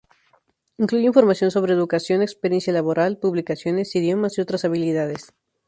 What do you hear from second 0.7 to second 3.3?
Incluye información sobre educación, experiencia laboral,